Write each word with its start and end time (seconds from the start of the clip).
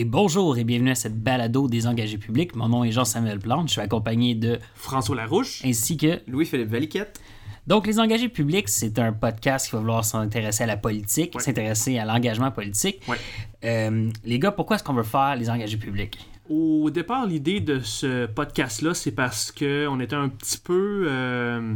et 0.00 0.04
bonjour 0.04 0.56
et 0.58 0.62
bienvenue 0.62 0.92
à 0.92 0.94
cette 0.94 1.20
balado 1.20 1.66
des 1.66 1.88
engagés 1.88 2.18
publics. 2.18 2.54
Mon 2.54 2.68
nom 2.68 2.84
est 2.84 2.92
Jean-Samuel 2.92 3.40
Plante, 3.40 3.66
je 3.66 3.72
suis 3.72 3.80
accompagné 3.80 4.36
de 4.36 4.60
François 4.76 5.16
Larouche 5.16 5.60
ainsi 5.64 5.96
que 5.96 6.20
Louis-Philippe 6.28 6.68
Valiquette. 6.68 7.20
Donc, 7.66 7.86
Les 7.88 7.98
Engagés 7.98 8.28
publics, 8.28 8.68
c'est 8.68 8.96
un 9.00 9.12
podcast 9.12 9.66
qui 9.66 9.72
va 9.72 9.80
vouloir 9.80 10.04
s'intéresser 10.04 10.62
à 10.62 10.66
la 10.66 10.76
politique, 10.76 11.34
Ouais. 11.34 11.42
s'intéresser 11.42 11.98
à 11.98 12.04
l'engagement 12.04 12.50
politique. 12.52 13.02
Ouais. 13.08 13.16
Euh, 13.64 14.08
les 14.24 14.38
gars, 14.38 14.52
pourquoi 14.52 14.76
est-ce 14.76 14.84
qu'on 14.84 14.94
veut 14.94 15.02
faire 15.02 15.34
Les 15.36 15.50
Engagés 15.50 15.76
publics? 15.76 16.16
Au 16.48 16.88
départ, 16.90 17.26
l'idée 17.26 17.58
de 17.60 17.80
ce 17.80 18.24
podcast-là, 18.26 18.94
c'est 18.94 19.10
parce 19.12 19.50
qu'on 19.52 19.98
était 20.00 20.14
un 20.16 20.28
petit 20.28 20.58
peu, 20.58 21.06
euh, 21.08 21.74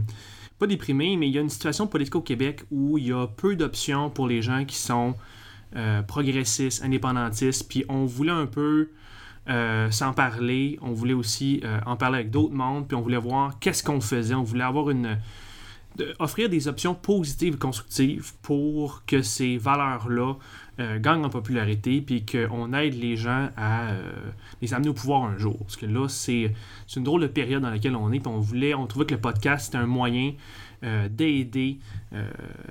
pas 0.61 0.67
déprimé, 0.69 1.17
mais 1.17 1.29
il 1.29 1.35
y 1.35 1.39
a 1.39 1.43
une 1.43 1.51
situation 1.51 1.87
politique 1.89 2.15
au 2.15 2.23
Québec 2.23 2.63
où 2.71 2.97
il 2.99 3.09
y 3.09 3.13
a 3.13 3.27
peu 3.27 3.57
d'options 3.57 4.09
pour 4.11 4.29
les 4.29 4.41
gens 4.43 4.65
qui 4.65 4.77
sont 4.77 5.15
euh, 5.75 6.03
progressistes, 6.03 6.85
indépendantistes, 6.85 7.67
puis 7.67 7.83
on 7.89 8.05
voulait 8.05 8.31
un 8.31 8.45
peu 8.45 8.91
euh, 9.49 9.91
s'en 9.91 10.13
parler, 10.13 10.79
on 10.83 10.93
voulait 10.93 11.15
aussi 11.15 11.63
euh, 11.65 11.81
en 11.87 11.97
parler 11.97 12.19
avec 12.19 12.31
d'autres 12.31 12.53
mondes, 12.53 12.87
puis 12.87 12.95
on 12.95 13.01
voulait 13.01 13.17
voir 13.17 13.59
qu'est-ce 13.59 13.83
qu'on 13.83 14.03
faisait, 14.03 14.35
on 14.35 14.43
voulait 14.43 14.65
avoir 14.65 14.91
une... 14.91 15.17
offrir 16.19 16.51
des 16.51 16.69
options 16.69 16.95
positives 16.95 17.55
et 17.55 17.59
constructives 17.59 18.33
pour 18.43 19.03
que 19.07 19.23
ces 19.23 19.57
valeurs-là 19.57 20.35
gagnent 20.99 21.25
en 21.25 21.31
popularité, 21.31 22.01
puis 22.01 22.27
qu'on 22.27 22.73
aide 22.73 22.95
les 22.95 23.17
gens 23.17 23.51
à 23.57 23.93
les 24.61 24.75
amener 24.75 24.89
au 24.89 24.95
pouvoir 24.95 25.25
un 25.25 25.39
jour. 25.39 25.57
Parce 25.59 25.77
que 25.77 25.87
là, 25.87 26.09
c'est 26.09 26.53
une 26.97 27.05
drôle 27.05 27.21
de 27.21 27.27
période 27.29 27.63
dans 27.63 27.71
laquelle 27.71 27.95
on 27.95 28.11
est, 28.11 28.21
puis 28.21 28.33
on 28.33 28.41
voulait, 28.41 28.75
on 28.75 28.87
trouvait 28.87 29.07
que 29.07 29.15
le 29.15 29.21
podcast 29.21 29.67
c'était 29.67 29.79
un 29.79 29.87
moyen 29.87 30.33
d'aider 31.11 31.79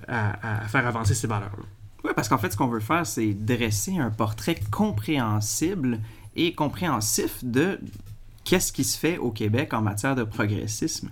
à, 0.07 0.63
à 0.63 0.67
faire 0.67 0.85
avancer 0.85 1.13
ces 1.13 1.27
valeurs-là. 1.27 1.63
Oui, 2.03 2.11
parce 2.15 2.27
qu'en 2.29 2.37
fait, 2.37 2.51
ce 2.51 2.57
qu'on 2.57 2.67
veut 2.67 2.79
faire, 2.79 3.05
c'est 3.05 3.33
dresser 3.33 3.97
un 3.99 4.09
portrait 4.09 4.59
compréhensible 4.71 5.99
et 6.35 6.53
compréhensif 6.53 7.43
de 7.43 7.79
qu'est-ce 8.43 8.71
qui 8.73 8.83
se 8.83 8.97
fait 8.97 9.17
au 9.17 9.31
Québec 9.31 9.73
en 9.73 9.81
matière 9.81 10.15
de 10.15 10.23
progressisme. 10.23 11.09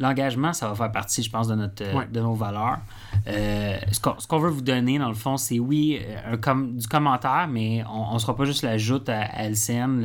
L'engagement, 0.00 0.52
ça 0.52 0.68
va 0.68 0.74
faire 0.74 0.90
partie, 0.90 1.22
je 1.22 1.30
pense, 1.30 1.46
de, 1.46 1.54
notre, 1.54 1.84
euh, 1.84 1.94
Ouais. 1.94 2.06
de 2.12 2.20
nos 2.20 2.34
valeurs. 2.34 2.78
Euh, 3.28 3.78
ce 3.92 4.26
qu'on 4.26 4.38
veut 4.40 4.50
vous 4.50 4.60
donner, 4.60 4.98
dans 4.98 5.08
le 5.08 5.14
fond, 5.14 5.36
c'est 5.36 5.60
oui, 5.60 6.00
euh, 6.02 6.32
un 6.32 6.36
com- 6.36 6.76
du 6.76 6.88
commentaire, 6.88 7.46
mais 7.48 7.84
on 7.88 8.12
ne 8.14 8.18
sera 8.18 8.34
pas 8.34 8.44
juste 8.44 8.62
la 8.64 8.76
joute 8.76 9.08
à, 9.08 9.20
à 9.22 9.44
LCN 9.44 10.00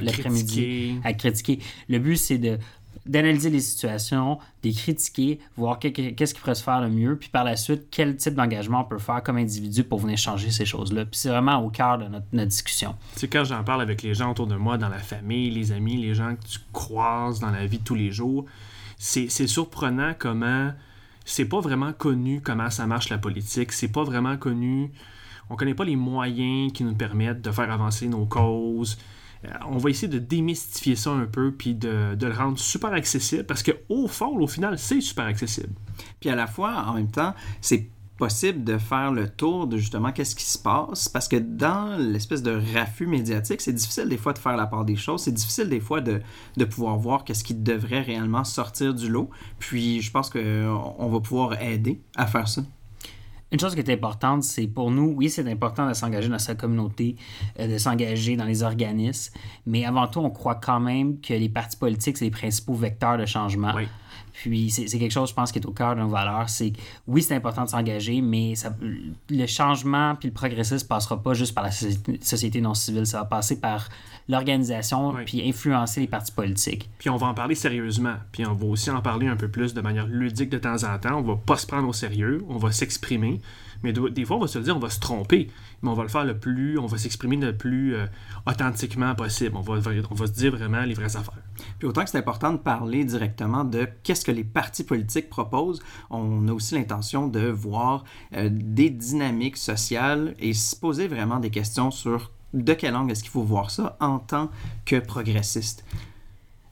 l'après-midi 0.00 0.18
critiquer. 0.24 0.94
à 1.04 1.12
critiquer. 1.12 1.58
Le 1.88 2.00
but, 2.00 2.16
c'est 2.16 2.38
de 2.38 2.58
d'analyser 3.06 3.50
les 3.50 3.60
situations, 3.60 4.36
de 4.62 4.68
les 4.68 4.74
critiquer, 4.74 5.40
voir 5.56 5.78
que- 5.78 5.88
que- 5.88 6.10
qu'est-ce 6.10 6.34
qui 6.34 6.40
pourrait 6.40 6.54
se 6.54 6.62
faire 6.62 6.80
le 6.80 6.88
mieux, 6.88 7.16
puis 7.16 7.28
par 7.28 7.44
la 7.44 7.56
suite, 7.56 7.88
quel 7.90 8.16
type 8.16 8.34
d'engagement 8.34 8.82
on 8.82 8.84
peut 8.84 8.98
faire 8.98 9.22
comme 9.22 9.36
individu 9.36 9.82
pour 9.84 9.98
venir 9.98 10.16
changer 10.18 10.50
ces 10.50 10.64
choses-là. 10.64 11.04
Puis 11.04 11.18
c'est 11.18 11.28
vraiment 11.28 11.56
au 11.64 11.70
cœur 11.70 11.98
de 11.98 12.04
notre, 12.04 12.26
notre 12.32 12.48
discussion. 12.50 12.94
Sais, 13.16 13.28
quand 13.28 13.44
j'en 13.44 13.64
parle 13.64 13.82
avec 13.82 14.02
les 14.02 14.14
gens 14.14 14.30
autour 14.30 14.46
de 14.46 14.54
moi, 14.56 14.78
dans 14.78 14.88
la 14.88 14.98
famille, 14.98 15.50
les 15.50 15.72
amis, 15.72 15.96
les 15.96 16.14
gens 16.14 16.36
que 16.36 16.46
tu 16.46 16.58
croises 16.72 17.40
dans 17.40 17.50
la 17.50 17.66
vie 17.66 17.78
de 17.78 17.84
tous 17.84 17.94
les 17.96 18.12
jours, 18.12 18.44
c'est 18.98 19.28
c'est 19.28 19.48
surprenant 19.48 20.12
comment 20.16 20.70
c'est 21.24 21.44
pas 21.46 21.60
vraiment 21.60 21.92
connu 21.92 22.40
comment 22.40 22.70
ça 22.70 22.86
marche 22.86 23.08
la 23.08 23.18
politique. 23.18 23.72
C'est 23.72 23.88
pas 23.92 24.04
vraiment 24.04 24.36
connu. 24.36 24.90
On 25.50 25.56
connaît 25.56 25.74
pas 25.74 25.84
les 25.84 25.96
moyens 25.96 26.72
qui 26.72 26.82
nous 26.84 26.94
permettent 26.94 27.42
de 27.42 27.50
faire 27.50 27.70
avancer 27.70 28.06
nos 28.08 28.24
causes. 28.26 28.96
Euh, 29.44 29.48
On 29.68 29.78
va 29.78 29.90
essayer 29.90 30.08
de 30.08 30.18
démystifier 30.18 30.96
ça 30.96 31.10
un 31.10 31.26
peu 31.26 31.52
puis 31.52 31.74
de, 31.74 32.14
de 32.14 32.26
le 32.26 32.34
rendre 32.34 32.58
super 32.58 32.92
accessible 32.92 33.44
parce 33.44 33.62
que 33.62 33.72
au 33.88 34.08
fond, 34.08 34.38
au 34.38 34.46
final, 34.46 34.78
c'est 34.78 35.00
super 35.00 35.24
accessible. 35.24 35.72
Puis 36.20 36.30
à 36.30 36.34
la 36.34 36.46
fois, 36.46 36.84
en 36.86 36.94
même 36.94 37.10
temps, 37.10 37.34
c'est 37.60 37.88
possible 38.18 38.62
de 38.62 38.78
faire 38.78 39.10
le 39.10 39.28
tour 39.28 39.66
de 39.66 39.78
justement 39.78 40.12
qu'est-ce 40.12 40.36
qui 40.36 40.44
se 40.44 40.58
passe, 40.58 41.08
parce 41.08 41.26
que 41.26 41.34
dans 41.36 41.96
l'espèce 41.98 42.42
de 42.42 42.60
raffut 42.72 43.06
médiatique, 43.06 43.60
c'est 43.60 43.72
difficile 43.72 44.08
des 44.08 44.16
fois 44.16 44.32
de 44.32 44.38
faire 44.38 44.56
la 44.56 44.66
part 44.66 44.84
des 44.84 44.94
choses, 44.94 45.22
c'est 45.22 45.32
difficile 45.32 45.68
des 45.68 45.80
fois 45.80 46.00
de, 46.00 46.20
de 46.56 46.64
pouvoir 46.64 46.96
voir 46.98 47.24
qu'est-ce 47.24 47.42
qui 47.42 47.54
devrait 47.54 48.02
réellement 48.02 48.44
sortir 48.44 48.94
du 48.94 49.08
lot, 49.08 49.28
puis 49.58 50.00
je 50.00 50.12
pense 50.12 50.30
qu'on 50.30 51.08
va 51.08 51.20
pouvoir 51.20 51.60
aider 51.60 52.00
à 52.14 52.28
faire 52.28 52.46
ça. 52.46 52.62
Une 53.52 53.60
chose 53.60 53.74
qui 53.74 53.80
est 53.80 53.90
importante, 53.90 54.42
c'est 54.44 54.66
pour 54.66 54.90
nous, 54.90 55.14
oui, 55.14 55.28
c'est 55.28 55.46
important 55.46 55.86
de 55.86 55.92
s'engager 55.92 56.28
dans 56.28 56.38
sa 56.38 56.54
communauté, 56.54 57.16
euh, 57.60 57.68
de 57.68 57.76
s'engager 57.76 58.34
dans 58.34 58.46
les 58.46 58.62
organismes, 58.62 59.34
mais 59.66 59.84
avant 59.84 60.06
tout, 60.06 60.20
on 60.20 60.30
croit 60.30 60.54
quand 60.54 60.80
même 60.80 61.20
que 61.20 61.34
les 61.34 61.50
partis 61.50 61.76
politiques, 61.76 62.16
c'est 62.16 62.24
les 62.24 62.30
principaux 62.30 62.74
vecteurs 62.74 63.18
de 63.18 63.26
changement. 63.26 63.72
Oui. 63.76 63.86
Puis 64.32 64.70
c'est 64.70 64.98
quelque 64.98 65.12
chose, 65.12 65.28
je 65.28 65.34
pense, 65.34 65.52
qui 65.52 65.58
est 65.58 65.66
au 65.66 65.72
cœur 65.72 65.94
de 65.94 66.00
nos 66.00 66.08
valeurs. 66.08 66.48
C'est 66.48 66.70
que, 66.70 66.78
oui, 67.06 67.22
c'est 67.22 67.34
important 67.34 67.64
de 67.64 67.68
s'engager, 67.68 68.22
mais 68.22 68.54
ça, 68.54 68.74
le 69.28 69.46
changement 69.46 70.14
puis 70.14 70.28
le 70.28 70.34
progressisme 70.34 70.86
passera 70.88 71.22
pas 71.22 71.34
juste 71.34 71.54
par 71.54 71.64
la 71.64 71.70
société, 71.70 72.18
société 72.22 72.60
non 72.60 72.74
civile. 72.74 73.06
Ça 73.06 73.18
va 73.18 73.24
passer 73.26 73.60
par 73.60 73.88
l'organisation 74.28 75.10
Oui. 75.14 75.24
puis 75.24 75.48
influencer 75.48 76.00
les 76.00 76.06
partis 76.06 76.32
politiques. 76.32 76.90
Puis 76.98 77.10
on 77.10 77.16
va 77.16 77.26
en 77.28 77.34
parler 77.34 77.54
sérieusement. 77.54 78.14
Puis 78.32 78.46
on 78.46 78.54
va 78.54 78.66
aussi 78.66 78.90
en 78.90 79.00
parler 79.00 79.26
un 79.26 79.36
peu 79.36 79.48
plus 79.48 79.74
de 79.74 79.80
manière 79.80 80.06
ludique 80.06 80.50
de 80.50 80.58
temps 80.58 80.84
en 80.84 80.98
temps. 80.98 81.18
On 81.18 81.22
va 81.22 81.36
pas 81.36 81.56
se 81.56 81.66
prendre 81.66 81.88
au 81.88 81.92
sérieux, 81.92 82.42
on 82.48 82.56
va 82.58 82.72
s'exprimer. 82.72 83.40
Mais 83.84 83.92
de- 83.92 84.08
des 84.08 84.24
fois, 84.24 84.36
on 84.36 84.40
va 84.40 84.46
se 84.46 84.58
le 84.58 84.64
dire, 84.64 84.76
on 84.76 84.80
va 84.80 84.90
se 84.90 85.00
tromper. 85.00 85.48
Mais 85.82 85.90
on 85.90 85.94
va 85.94 86.04
le 86.04 86.08
faire 86.08 86.24
le 86.24 86.38
plus, 86.38 86.78
on 86.78 86.86
va 86.86 86.98
s'exprimer 86.98 87.34
le 87.36 87.56
plus 87.56 87.96
euh, 87.96 88.06
authentiquement 88.46 89.14
possible. 89.16 89.56
On 89.56 89.60
va, 89.60 89.74
on 90.10 90.14
va 90.14 90.26
se 90.28 90.32
dire 90.32 90.52
vraiment 90.54 90.82
les 90.82 90.94
vraies 90.94 91.16
affaires. 91.16 91.38
Puis 91.80 91.88
autant 91.88 92.04
que 92.04 92.10
c'est 92.10 92.18
important 92.18 92.52
de 92.52 92.58
parler 92.58 93.04
directement 93.04 93.64
de 93.64 93.88
qu'est-ce 94.04 94.24
que 94.24 94.30
les 94.30 94.44
partis 94.44 94.84
politiques 94.84 95.28
proposent, 95.28 95.82
on 96.10 96.46
a 96.46 96.52
aussi 96.52 96.74
l'intention 96.74 97.26
de 97.26 97.40
voir 97.48 98.04
euh, 98.36 98.48
des 98.52 98.90
dynamiques 98.90 99.56
sociales 99.56 100.34
et 100.38 100.54
se 100.54 100.76
poser 100.76 101.08
vraiment 101.08 101.40
des 101.40 101.50
questions 101.50 101.90
sur 101.90 102.30
de 102.54 102.72
quel 102.74 102.94
angle 102.94 103.12
est-ce 103.12 103.22
qu'il 103.22 103.32
faut 103.32 103.42
voir 103.42 103.70
ça 103.70 103.96
en 104.00 104.18
tant 104.18 104.50
que 104.84 104.96
progressiste? 104.96 105.84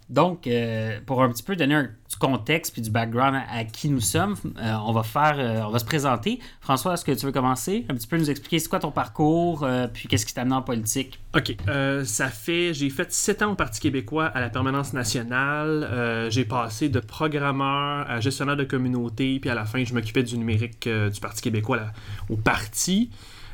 Donc, 0.08 0.48
euh, 0.48 0.98
pour 1.06 1.22
un 1.22 1.30
petit 1.30 1.44
peu 1.44 1.54
donner 1.54 1.76
un, 1.76 1.82
du 1.84 2.16
contexte 2.18 2.72
puis 2.72 2.82
du 2.82 2.90
background 2.90 3.36
à, 3.36 3.58
à 3.58 3.64
qui 3.64 3.88
nous 3.88 4.00
sommes, 4.00 4.34
euh, 4.58 4.74
on 4.84 4.90
va 4.90 5.04
faire, 5.04 5.36
euh, 5.38 5.62
on 5.64 5.70
va 5.70 5.78
se 5.78 5.84
présenter. 5.84 6.40
François, 6.60 6.94
est-ce 6.94 7.04
que 7.04 7.12
tu 7.12 7.26
veux 7.26 7.30
commencer? 7.30 7.86
Un 7.88 7.94
petit 7.94 8.08
peu 8.08 8.18
nous 8.18 8.28
expliquer 8.28 8.58
c'est 8.58 8.68
quoi 8.68 8.80
ton 8.80 8.90
parcours, 8.90 9.62
euh, 9.62 9.86
puis 9.86 10.08
qu'est-ce 10.08 10.26
qui 10.26 10.34
t'a 10.34 10.40
amené 10.40 10.56
en 10.56 10.62
politique? 10.62 11.20
OK. 11.36 11.54
euh, 11.68 12.04
ça 12.04 12.26
fait. 12.26 12.74
J'ai 12.74 12.90
fait 12.90 13.12
sept 13.12 13.40
ans 13.42 13.52
au 13.52 13.54
Parti 13.54 13.78
québécois 13.78 14.26
à 14.26 14.40
la 14.40 14.50
permanence 14.50 14.94
nationale. 14.94 15.84
Euh, 15.88 16.28
j'ai 16.28 16.44
passé 16.44 16.88
de 16.88 16.98
programmeur 16.98 18.10
à 18.10 18.18
gestionnaire 18.18 18.56
de 18.56 18.64
communauté, 18.64 19.38
puis 19.38 19.48
à 19.48 19.54
la 19.54 19.64
fin, 19.64 19.84
je 19.84 19.94
m'occupais 19.94 20.24
du 20.24 20.36
numérique 20.36 20.88
euh, 20.88 21.08
du 21.08 21.20
Parti 21.20 21.40
québécois 21.40 21.76
là, 21.76 21.92
au 22.28 22.36
parti. 22.36 23.10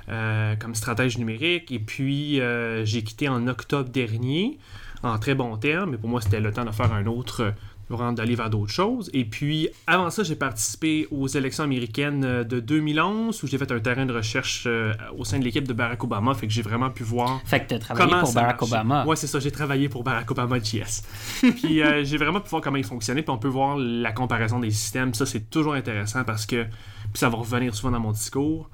Euh, 0.09 0.57
comme 0.57 0.75
stratège 0.75 1.19
numérique. 1.19 1.73
Et 1.73 1.79
puis, 1.79 2.41
euh, 2.41 2.85
j'ai 2.85 3.03
quitté 3.03 3.29
en 3.29 3.47
octobre 3.49 3.89
dernier, 3.89 4.59
en 5.03 5.19
très 5.19 5.35
bon 5.35 5.57
terme. 5.57 5.91
Mais 5.91 5.99
pour 5.99 6.09
moi, 6.09 6.21
c'était 6.21 6.41
le 6.41 6.53
temps 6.53 6.65
de 6.65 6.71
faire 6.71 6.93
un 6.93 7.07
autre, 7.07 7.41
euh, 7.43 7.51
d'aller 7.91 8.35
vers 8.35 8.51
d'autres 8.51 8.73
choses. 8.73 9.11
Et 9.13 9.25
puis, 9.25 9.69
avant 9.87 10.11
ça, 10.11 10.23
j'ai 10.23 10.37
participé 10.37 11.07
aux 11.11 11.29
élections 11.29 11.65
américaines 11.65 12.43
de 12.43 12.61
2011, 12.61 13.43
où 13.43 13.47
j'ai 13.47 13.59
fait 13.59 13.71
un 13.71 13.79
terrain 13.79 14.07
de 14.07 14.13
recherche 14.13 14.65
euh, 14.67 14.93
au 15.17 15.25
sein 15.25 15.39
de 15.39 15.45
l'équipe 15.45 15.67
de 15.67 15.73
Barack 15.73 16.03
Obama. 16.03 16.35
Fait 16.35 16.47
que 16.47 16.53
j'ai 16.53 16.63
vraiment 16.63 16.91
pu 16.91 17.05
voir 17.05 17.41
Fait 17.45 17.61
que 17.61 17.69
tu 17.69 17.75
as 17.75 17.79
travaillé 17.79 18.11
comment 18.11 18.23
pour 18.23 18.33
Barack. 18.33 18.63
Obama. 18.63 19.07
Ouais, 19.07 19.17
c'est 19.17 19.27
ça, 19.27 19.39
j'ai 19.39 19.51
travaillé 19.51 19.89
pour 19.89 20.03
Barack 20.03 20.31
Obama 20.31 20.59
JS. 20.59 21.03
puis 21.57 21.83
euh, 21.83 22.05
j'ai 22.05 22.17
vraiment 22.17 22.41
pu 22.41 22.49
voir 22.49 22.63
comment 22.63 22.77
il 22.77 22.85
fonctionnait, 22.85 23.23
puis 23.23 23.31
on 23.31 23.39
peut 23.39 23.49
voir 23.49 23.77
la 23.77 24.13
comparaison 24.13 24.59
des 24.59 24.71
systèmes. 24.71 25.15
Ça, 25.15 25.27
c'est 25.27 25.49
toujours 25.51 25.75
intéressant 25.75 26.25
parce 26.25 26.47
que, 26.47 26.65
puis 26.65 27.21
ça 27.21 27.29
va 27.29 27.39
revenir 27.39 27.75
souvent 27.75 27.93
dans 27.93 28.01
mon 28.01 28.13
discours, 28.13 28.69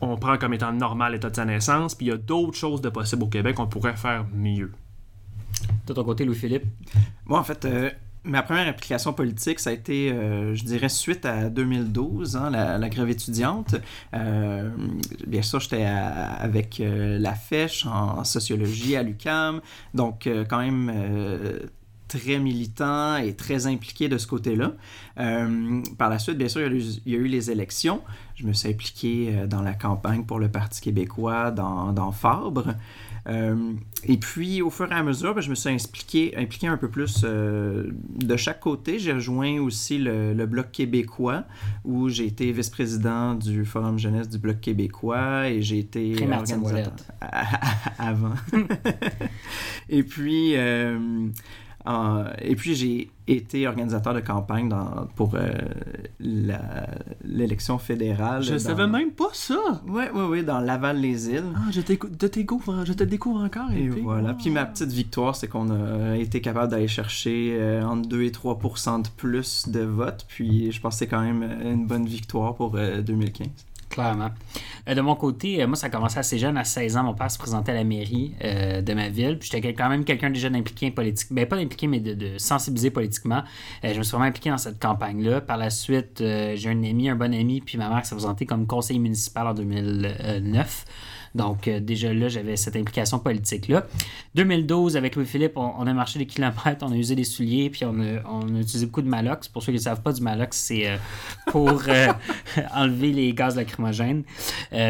on 0.00 0.16
prend 0.16 0.38
comme 0.38 0.54
étant 0.54 0.72
normal 0.72 1.12
l'état 1.12 1.30
de 1.30 1.36
sa 1.36 1.44
naissance, 1.44 1.94
puis 1.94 2.06
il 2.06 2.08
y 2.10 2.12
a 2.12 2.16
d'autres 2.16 2.56
choses 2.56 2.80
de 2.80 2.88
possibles 2.88 3.24
au 3.24 3.28
Québec, 3.28 3.58
on 3.58 3.66
pourrait 3.66 3.96
faire 3.96 4.24
mieux. 4.34 4.72
De 5.86 5.92
ton 5.92 6.04
côté, 6.04 6.24
Louis-Philippe? 6.24 6.64
Moi, 7.24 7.38
en 7.38 7.44
fait, 7.44 7.64
euh, 7.64 7.90
ma 8.24 8.42
première 8.42 8.68
application 8.68 9.12
politique, 9.12 9.58
ça 9.58 9.70
a 9.70 9.72
été, 9.72 10.12
euh, 10.12 10.54
je 10.54 10.64
dirais, 10.64 10.88
suite 10.88 11.24
à 11.24 11.48
2012, 11.48 12.36
hein, 12.36 12.50
la, 12.50 12.78
la 12.78 12.88
grève 12.88 13.08
étudiante. 13.08 13.76
Euh, 14.14 14.70
bien 15.26 15.42
sûr, 15.42 15.60
j'étais 15.60 15.84
avec 15.84 16.80
euh, 16.80 17.18
la 17.18 17.34
FECH 17.34 17.86
en, 17.86 18.24
sociologie 18.24 18.96
à 18.96 19.02
l'UCAM, 19.02 19.60
donc 19.94 20.26
euh, 20.26 20.44
quand 20.44 20.58
même 20.58 20.92
euh, 20.94 21.58
très 22.08 22.38
militant 22.38 23.16
et 23.16 23.34
très 23.34 23.66
impliqué 23.66 24.08
de 24.08 24.18
ce 24.18 24.26
côté-là. 24.26 24.72
Euh, 25.18 25.82
par 25.98 26.08
la 26.08 26.18
suite, 26.18 26.38
bien 26.38 26.48
sûr, 26.48 26.62
il 26.62 26.72
y, 26.72 26.74
a 26.74 26.76
eu, 26.76 26.82
il 27.06 27.12
y 27.12 27.16
a 27.16 27.18
eu 27.18 27.26
les 27.28 27.50
élections. 27.50 28.02
Je 28.38 28.46
me 28.46 28.52
suis 28.52 28.68
impliqué 28.68 29.30
euh, 29.30 29.46
dans 29.48 29.62
la 29.62 29.74
campagne 29.74 30.22
pour 30.22 30.38
le 30.38 30.48
Parti 30.48 30.80
québécois 30.80 31.50
dans, 31.50 31.92
dans 31.92 32.12
Fabre. 32.12 32.74
Euh, 33.28 33.72
et 34.04 34.16
puis, 34.16 34.62
au 34.62 34.70
fur 34.70 34.90
et 34.92 34.94
à 34.94 35.02
mesure, 35.02 35.34
ben, 35.34 35.40
je 35.40 35.50
me 35.50 35.56
suis 35.56 35.68
impliqué, 35.68 36.34
impliqué 36.36 36.68
un 36.68 36.76
peu 36.76 36.88
plus 36.88 37.22
euh, 37.24 37.90
de 38.14 38.36
chaque 38.36 38.60
côté. 38.60 39.00
J'ai 39.00 39.12
rejoint 39.12 39.58
aussi 39.58 39.98
le, 39.98 40.34
le 40.34 40.46
Bloc 40.46 40.70
québécois, 40.70 41.44
où 41.84 42.08
j'ai 42.08 42.26
été 42.26 42.52
vice-président 42.52 43.34
du 43.34 43.64
Forum 43.64 43.98
jeunesse 43.98 44.28
du 44.28 44.38
Bloc 44.38 44.60
québécois 44.60 45.48
et 45.48 45.60
j'ai 45.60 45.80
été 45.80 46.12
Très 46.12 46.32
organisateur 46.32 46.92
avant. 47.98 48.34
et 49.88 50.04
puis, 50.04 50.52
euh, 50.56 51.28
en- 51.88 52.24
et 52.42 52.54
puis 52.54 52.74
j'ai 52.74 53.10
été 53.26 53.66
organisateur 53.66 54.14
de 54.14 54.20
campagne 54.20 54.68
dans, 54.68 55.06
pour 55.16 55.34
euh, 55.34 55.48
l'élection 57.24 57.78
fédérale. 57.78 58.42
Je 58.42 58.52
dans- 58.52 58.58
savais 58.58 58.86
même 58.86 59.10
pas 59.12 59.28
ça. 59.32 59.58
Ouais, 59.86 60.10
ouais, 60.10 60.24
ouais, 60.24 60.42
dans 60.42 60.60
Laval-les-Îles. 60.60 61.44
Ah, 61.56 61.70
je, 61.70 61.80
de 61.80 62.26
je 62.84 62.92
te 62.92 63.04
découvre 63.04 63.42
encore. 63.42 63.70
Et 63.72 63.84
Epic. 63.84 64.02
voilà. 64.02 64.34
Puis 64.34 64.50
ma 64.50 64.62
Ah. 64.62 64.66
petite 64.66 64.90
victoire, 64.92 65.36
c'est 65.36 65.48
qu'on 65.48 65.70
a 65.70 66.16
été 66.16 66.40
capable 66.40 66.70
d'aller 66.70 66.88
chercher 66.88 67.56
euh, 67.58 67.82
entre 67.84 68.08
2 68.08 68.22
et 68.22 68.32
3 68.32 68.58
de 69.02 69.08
plus 69.16 69.68
de 69.68 69.80
votes. 69.80 70.24
Puis 70.28 70.72
je 70.72 70.80
pense 70.80 70.94
que 70.94 70.98
c'est 71.00 71.06
quand 71.06 71.20
même 71.22 71.42
une 71.64 71.86
bonne 71.86 72.06
victoire 72.06 72.54
pour 72.54 72.76
euh, 72.76 73.02
2015. 73.02 73.48
Euh, 73.98 74.94
de 74.94 75.00
mon 75.00 75.14
côté, 75.14 75.62
euh, 75.62 75.66
moi, 75.66 75.76
ça 75.76 75.86
a 75.86 75.90
commencé 75.90 76.18
assez 76.18 76.38
jeune, 76.38 76.56
à 76.56 76.64
16 76.64 76.96
ans. 76.96 77.04
Mon 77.04 77.14
père 77.14 77.30
se 77.30 77.38
présentait 77.38 77.72
à 77.72 77.74
la 77.74 77.84
mairie 77.84 78.34
euh, 78.44 78.80
de 78.80 78.94
ma 78.94 79.08
ville. 79.08 79.38
Puis 79.38 79.50
j'étais 79.52 79.74
quand 79.74 79.88
même 79.88 80.04
quelqu'un 80.04 80.30
déjà 80.30 80.48
d'impliqué 80.48 80.90
politique. 80.90 81.28
Ben, 81.30 81.46
pas 81.46 81.56
d'impliqué, 81.56 81.86
mais 81.86 82.00
de, 82.00 82.14
de 82.14 82.38
sensibilisé 82.38 82.90
politiquement. 82.90 83.42
Je 83.82 83.96
me 83.96 84.02
suis 84.02 84.10
vraiment 84.12 84.26
impliqué 84.26 84.50
dans 84.50 84.58
cette 84.58 84.80
campagne-là. 84.80 85.40
Par 85.40 85.56
la 85.56 85.70
suite, 85.70 86.18
j'ai 86.18 86.68
un 86.68 86.82
ami, 86.82 87.08
un 87.08 87.16
bon 87.16 87.34
ami, 87.34 87.60
puis 87.60 87.78
ma 87.78 87.88
mère 87.88 88.04
s'est 88.04 88.14
présentée 88.14 88.46
comme 88.46 88.66
conseiller 88.66 89.00
municipal 89.00 89.46
en 89.46 89.54
2009. 89.54 90.84
Donc, 91.34 91.68
euh, 91.68 91.80
déjà 91.80 92.12
là, 92.12 92.28
j'avais 92.28 92.56
cette 92.56 92.76
implication 92.76 93.18
politique-là. 93.18 93.86
2012, 94.34 94.96
avec 94.96 95.16
Louis-Philippe, 95.16 95.56
on, 95.56 95.72
on 95.78 95.86
a 95.86 95.92
marché 95.92 96.18
des 96.18 96.26
kilomètres, 96.26 96.82
on 96.82 96.92
a 96.92 96.96
usé 96.96 97.14
des 97.14 97.24
souliers, 97.24 97.70
puis 97.70 97.84
on 97.84 98.00
a, 98.00 98.60
utilisé 98.60 98.86
beaucoup 98.86 99.02
de 99.02 99.08
Malox. 99.08 99.48
Pour 99.48 99.62
ceux 99.62 99.72
qui 99.72 99.78
ne 99.78 99.82
savent 99.82 100.02
pas, 100.02 100.12
du 100.12 100.22
Malox, 100.22 100.56
c'est 100.56 100.88
euh, 100.88 100.96
pour 101.46 101.82
euh, 101.88 102.12
enlever 102.74 103.12
les 103.12 103.32
gaz 103.32 103.56
lacrymogènes. 103.56 104.22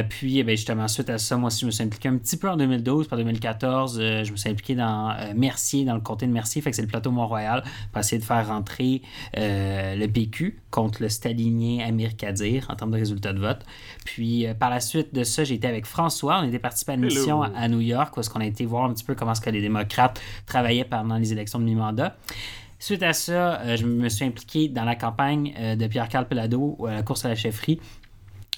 Puis, 0.08 0.38
eh 0.38 0.56
justement, 0.56 0.88
suite 0.88 1.10
à 1.10 1.18
ça, 1.18 1.36
moi 1.36 1.48
aussi, 1.48 1.60
je 1.60 1.66
me 1.66 1.70
suis 1.70 1.84
impliqué 1.84 2.08
un 2.08 2.16
petit 2.16 2.36
peu 2.36 2.48
en 2.48 2.56
2012. 2.56 3.08
Par 3.08 3.18
2014, 3.18 3.98
euh, 4.00 4.24
je 4.24 4.32
me 4.32 4.36
suis 4.36 4.50
impliqué 4.50 4.74
dans 4.74 5.14
Mercier, 5.34 5.84
dans 5.84 5.94
le 5.94 6.00
comté 6.00 6.26
de 6.26 6.32
Mercier, 6.32 6.62
c'est 6.70 6.82
le 6.82 6.88
plateau 6.88 7.10
Mont-Royal, 7.10 7.64
pour 7.92 8.00
essayer 8.00 8.18
de 8.18 8.24
faire 8.24 8.46
rentrer 8.46 9.02
le 9.34 10.06
PQ 10.06 10.60
contre 10.70 11.02
le 11.02 11.08
stalinien 11.08 11.86
Amir 11.86 12.16
Kadir 12.16 12.66
en 12.70 12.76
termes 12.76 12.90
de 12.90 12.98
résultats 12.98 13.32
de 13.32 13.40
vote. 13.40 13.60
Puis, 14.04 14.46
euh, 14.46 14.54
par 14.54 14.70
la 14.70 14.80
suite 14.80 15.14
de 15.14 15.24
ça, 15.24 15.44
j'ai 15.44 15.54
été 15.54 15.66
avec 15.66 15.86
François. 15.86 16.40
On 16.40 16.48
était 16.48 16.58
participé 16.58 16.92
à 16.92 16.94
une 16.96 17.04
Hello. 17.04 17.14
mission 17.14 17.42
à, 17.42 17.48
à 17.56 17.68
New 17.68 17.80
York 17.80 18.16
où 18.16 18.20
est-ce 18.20 18.30
qu'on 18.30 18.40
a 18.40 18.46
été 18.46 18.66
voir 18.66 18.84
un 18.84 18.92
petit 18.92 19.04
peu 19.04 19.14
comment 19.14 19.32
est-ce 19.32 19.40
que 19.40 19.50
les 19.50 19.62
démocrates 19.62 20.20
travaillaient 20.46 20.84
pendant 20.84 21.16
les 21.16 21.32
élections 21.32 21.58
de 21.58 21.64
mi-mandat. 21.64 22.16
Suite 22.78 23.02
à 23.02 23.12
ça, 23.12 23.60
euh, 23.60 23.76
je 23.76 23.84
me 23.84 24.08
suis 24.08 24.24
impliqué 24.24 24.68
dans 24.68 24.84
la 24.84 24.94
campagne 24.94 25.52
euh, 25.58 25.74
de 25.74 25.86
Pierre-Carl 25.86 26.28
Pelado 26.28 26.76
à 26.86 26.92
la 26.92 27.02
course 27.02 27.24
à 27.24 27.28
la 27.28 27.34
chefferie 27.34 27.80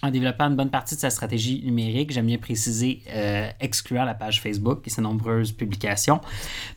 en 0.02 0.10
développant 0.10 0.46
une 0.48 0.56
bonne 0.56 0.70
partie 0.70 0.94
de 0.94 1.00
sa 1.00 1.10
stratégie 1.10 1.62
numérique. 1.64 2.10
J'aime 2.10 2.26
bien 2.26 2.38
préciser, 2.38 3.02
euh, 3.10 3.48
excluant 3.60 4.04
la 4.04 4.14
page 4.14 4.40
Facebook 4.40 4.80
et 4.86 4.90
ses 4.90 5.02
nombreuses 5.02 5.52
publications. 5.52 6.20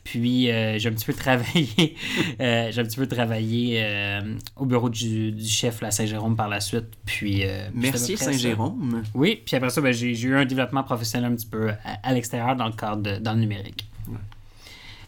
Puis, 0.04 0.50
euh, 0.50 0.78
j'ai 0.78 0.88
un 0.88 0.92
petit 0.92 1.06
peu 1.06 1.14
travaillé, 1.14 1.96
euh, 2.40 2.68
j'ai 2.70 2.80
un 2.80 2.84
petit 2.84 2.96
peu 2.96 3.06
travaillé 3.06 3.80
euh, 3.82 4.20
au 4.56 4.66
bureau 4.66 4.90
du, 4.90 5.32
du 5.32 5.46
chef 5.48 5.80
la 5.80 5.90
Saint-Jérôme 5.90 6.36
par 6.36 6.48
la 6.48 6.60
suite. 6.60 6.86
Puis, 7.06 7.42
Merci 7.74 8.14
à. 8.14 8.16
Saint-Jérôme. 8.16 9.02
Oui, 9.14 9.40
puis 9.44 9.56
après 9.56 9.70
ça, 9.70 9.80
ben, 9.80 9.92
j'ai 9.92 10.12
eu 10.20 10.36
un 10.36 10.44
développement 10.44 10.82
professionnel 10.82 11.32
un 11.32 11.34
petit 11.34 11.46
peu 11.46 11.70
à, 11.70 11.76
à 12.02 12.12
l'extérieur 12.12 12.56
dans 12.56 12.66
le 12.66 12.72
cadre 12.72 13.02
de- 13.02 13.18
dans 13.18 13.32
le 13.32 13.40
numérique. 13.40 13.88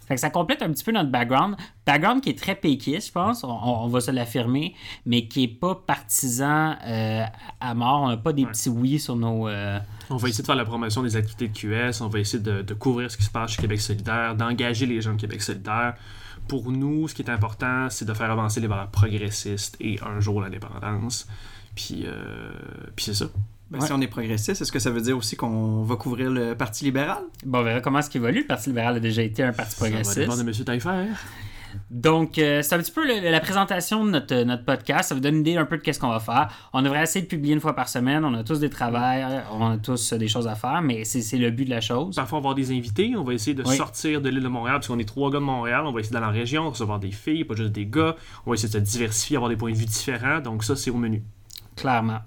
Fait 0.06 0.14
que 0.14 0.20
ça 0.20 0.30
complète 0.30 0.62
un 0.62 0.70
petit 0.70 0.84
peu 0.84 0.92
notre 0.92 1.10
background. 1.10 1.56
Background 1.84 2.22
qui 2.22 2.30
est 2.30 2.38
très 2.38 2.54
péquiste, 2.54 3.08
je 3.08 3.12
pense, 3.12 3.42
on, 3.44 3.48
on 3.50 3.88
va 3.88 4.00
se 4.00 4.10
l'affirmer, 4.10 4.74
mais 5.04 5.26
qui 5.28 5.44
est 5.44 5.48
pas 5.48 5.74
partisan 5.74 6.76
euh, 6.86 7.24
à 7.60 7.74
mort. 7.74 8.02
On 8.02 8.08
n'a 8.08 8.16
pas 8.16 8.32
des 8.32 8.44
Ouais. 8.44 8.50
petits 8.52 8.68
oui 8.68 8.98
sur 8.98 9.16
nos. 9.16 9.48
euh, 9.48 9.78
On 10.10 10.16
va 10.16 10.28
essayer 10.28 10.42
de 10.42 10.46
faire 10.46 10.56
la 10.56 10.64
promotion 10.64 11.02
des 11.02 11.16
activités 11.16 11.48
de 11.48 11.56
QS, 11.92 12.00
on 12.02 12.08
va 12.08 12.20
essayer 12.20 12.42
de, 12.42 12.62
de 12.62 12.74
couvrir 12.74 13.10
ce 13.10 13.16
qui 13.16 13.24
se 13.24 13.30
passe 13.30 13.50
chez 13.52 13.60
Québec 13.62 13.80
solidaire, 13.80 14.34
d'engager 14.36 14.86
les 14.86 15.00
gens 15.00 15.14
de 15.14 15.20
Québec 15.20 15.42
solidaire. 15.42 15.94
Pour 16.48 16.70
nous, 16.70 17.08
ce 17.08 17.14
qui 17.14 17.22
est 17.22 17.30
important, 17.30 17.88
c'est 17.90 18.04
de 18.04 18.14
faire 18.14 18.30
avancer 18.30 18.60
les 18.60 18.68
valeurs 18.68 18.88
progressistes 18.90 19.76
et 19.80 19.98
un 20.06 20.20
jour 20.20 20.40
l'indépendance. 20.40 21.26
Puis, 21.74 22.04
euh, 22.06 22.52
puis 22.94 23.06
c'est 23.06 23.14
ça. 23.14 23.26
Ben, 23.70 23.80
Ouais. 23.80 23.86
Si 23.86 23.92
on 23.92 24.00
est 24.00 24.06
progressiste, 24.06 24.62
est-ce 24.62 24.70
que 24.70 24.78
ça 24.78 24.90
veut 24.90 25.00
dire 25.00 25.16
aussi 25.16 25.34
qu'on 25.36 25.82
va 25.82 25.96
couvrir 25.96 26.30
le 26.30 26.54
Parti 26.54 26.84
libéral? 26.84 27.18
Bon, 27.44 27.58
on 27.58 27.62
verra 27.64 27.80
comment 27.80 27.98
est-ce 27.98 28.08
qu'il 28.10 28.20
évolue. 28.20 28.40
Le 28.42 28.46
Parti 28.46 28.68
libéral 28.70 28.96
a 28.96 29.00
déjà 29.00 29.22
été 29.22 29.42
un 29.42 29.52
parti 29.52 29.74
Ça 29.74 29.84
va 29.84 29.90
progressiste. 29.90 30.18
de 30.44 30.48
M. 30.48 30.64
Taillefer. 30.64 31.06
Donc, 31.90 32.38
euh, 32.38 32.62
c'est 32.62 32.74
un 32.74 32.78
petit 32.78 32.92
peu 32.92 33.06
le- 33.06 33.28
la 33.30 33.40
présentation 33.40 34.04
de 34.04 34.10
notre, 34.10 34.34
notre 34.44 34.64
podcast. 34.64 35.10
Ça 35.10 35.14
vous 35.14 35.20
donne 35.20 35.34
une 35.34 35.40
idée 35.40 35.56
un 35.56 35.66
peu 35.66 35.76
de 35.76 35.82
qu'est-ce 35.82 36.00
qu'on 36.00 36.08
va 36.08 36.20
faire. 36.20 36.48
On 36.72 36.80
devrait 36.80 37.02
essayer 37.02 37.22
de 37.22 37.26
publier 37.28 37.52
une 37.54 37.60
fois 37.60 37.74
par 37.74 37.88
semaine. 37.88 38.24
On 38.24 38.32
a 38.34 38.44
tous 38.44 38.60
des 38.60 38.70
travails, 38.70 39.42
on 39.52 39.72
a 39.72 39.76
tous 39.76 40.12
euh, 40.12 40.16
des 40.16 40.28
choses 40.28 40.46
à 40.46 40.54
faire, 40.54 40.80
mais 40.80 41.04
c'est 41.04 41.20
c'est 41.20 41.36
le 41.36 41.50
but 41.50 41.66
de 41.66 41.70
la 41.70 41.82
chose. 41.82 42.14
Parfois, 42.16 42.38
on 42.38 42.40
va 42.40 42.50
avoir 42.50 42.54
des 42.54 42.70
invités. 42.74 43.14
On 43.16 43.24
va 43.24 43.34
essayer 43.34 43.52
de 43.54 43.62
Oui. 43.66 43.76
sortir 43.76 44.22
de 44.22 44.28
l'île 44.30 44.42
de 44.42 44.48
Montréal, 44.48 44.76
parce 44.76 44.86
qu'on 44.86 44.98
est 44.98 45.04
trois 45.08 45.30
gars 45.30 45.38
de 45.38 45.44
Montréal. 45.44 45.82
On 45.84 45.92
va 45.92 46.00
essayer 46.00 46.12
d'aller 46.14 46.24
dans 46.24 46.32
la 46.32 46.38
région, 46.38 46.70
recevoir 46.70 46.98
des 46.98 47.10
filles, 47.10 47.44
pas 47.44 47.54
juste 47.56 47.72
des 47.72 47.84
gars. 47.86 48.16
On 48.46 48.50
va 48.50 48.54
essayer 48.54 48.68
de 48.68 48.72
se 48.86 48.90
diversifier, 48.92 49.36
avoir 49.36 49.50
des 49.50 49.56
points 49.56 49.72
de 49.72 49.76
vue 49.76 49.84
différents. 49.84 50.40
Donc, 50.40 50.64
ça, 50.64 50.76
c'est 50.76 50.90
au 50.90 50.96
menu. 50.96 51.22
Clairement. 51.74 52.20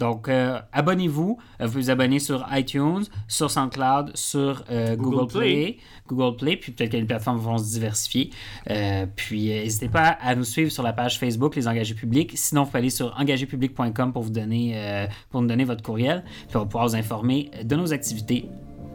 Donc, 0.00 0.28
euh, 0.28 0.58
abonnez-vous. 0.72 1.36
Euh, 1.60 1.66
Vous 1.66 1.72
pouvez 1.72 1.82
vous 1.84 1.90
abonner 1.90 2.18
sur 2.18 2.44
iTunes, 2.50 3.04
sur 3.28 3.50
SoundCloud, 3.50 4.16
sur 4.16 4.64
euh, 4.70 4.96
Google, 4.96 5.16
Google 5.18 5.32
Play. 5.32 5.40
Play. 5.40 5.76
Google 6.08 6.36
Play, 6.36 6.56
puis 6.56 6.72
peut-être 6.72 6.92
que 6.92 6.96
les 6.96 7.04
plateformes 7.04 7.38
vont 7.38 7.58
se 7.58 7.70
diversifier. 7.70 8.30
Euh, 8.70 9.04
puis, 9.14 9.52
euh, 9.52 9.62
n'hésitez 9.62 9.90
pas 9.90 10.08
à 10.22 10.34
nous 10.34 10.44
suivre 10.44 10.72
sur 10.72 10.82
la 10.82 10.94
page 10.94 11.18
Facebook, 11.18 11.54
Les 11.54 11.68
Engagés 11.68 11.94
Publics. 11.94 12.32
Sinon, 12.34 12.62
vous 12.62 12.68
pouvez 12.68 12.78
aller 12.78 12.90
sur 12.90 13.14
engagépublic.com 13.20 14.12
pour 14.14 14.22
vous 14.22 14.30
donner, 14.30 14.72
euh, 14.74 15.06
pour 15.28 15.42
nous 15.42 15.48
donner 15.48 15.64
votre 15.64 15.82
courriel, 15.82 16.24
puis 16.48 16.56
on 16.56 16.60
va 16.60 16.64
pouvoir 16.64 16.88
vous 16.88 16.96
informer 16.96 17.50
de 17.62 17.76
nos 17.76 17.92
activités. 17.92 18.48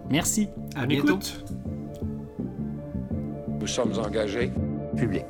Merci. 0.10 0.48
À 0.76 0.88
bientôt. 0.88 1.20
Nous 3.60 3.68
sommes 3.68 3.94
engagés. 4.00 4.52
public. 4.98 5.26